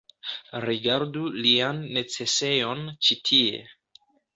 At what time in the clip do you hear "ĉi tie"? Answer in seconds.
3.07-3.67